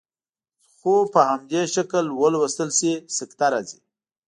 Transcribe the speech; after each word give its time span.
خو 0.75 0.93
په 1.13 1.19
همدې 1.29 1.61
شکل 1.75 2.05
ولوستل 2.21 2.69
شي 2.77 2.91
سکته 3.17 3.45
راځي. 3.53 3.79